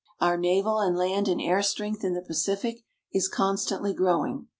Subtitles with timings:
[0.19, 4.47] Our naval and land and air strength in the Pacific is constantly growing.